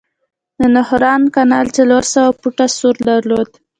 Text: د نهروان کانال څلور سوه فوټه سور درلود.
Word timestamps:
د 0.59 0.61
نهروان 0.75 1.21
کانال 1.35 1.67
څلور 1.77 2.03
سوه 2.13 2.29
فوټه 2.39 2.67
سور 2.77 2.95
درلود. 3.09 3.49